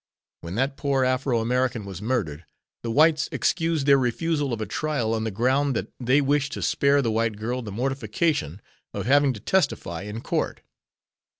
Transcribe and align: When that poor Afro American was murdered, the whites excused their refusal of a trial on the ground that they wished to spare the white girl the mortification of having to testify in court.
When 0.39 0.55
that 0.55 0.77
poor 0.77 1.05
Afro 1.05 1.41
American 1.41 1.85
was 1.85 2.01
murdered, 2.01 2.43
the 2.81 2.89
whites 2.89 3.29
excused 3.31 3.85
their 3.85 3.99
refusal 3.99 4.51
of 4.51 4.59
a 4.59 4.65
trial 4.65 5.13
on 5.13 5.25
the 5.25 5.29
ground 5.29 5.75
that 5.75 5.93
they 5.99 6.21
wished 6.21 6.53
to 6.53 6.63
spare 6.63 7.03
the 7.03 7.11
white 7.11 7.35
girl 7.37 7.61
the 7.61 7.71
mortification 7.71 8.63
of 8.95 9.05
having 9.05 9.31
to 9.33 9.39
testify 9.39 10.01
in 10.01 10.21
court. 10.21 10.61